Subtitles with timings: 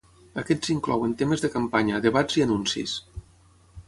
[0.41, 2.95] Aquests inclouen temes de campanya, debats i anuncis.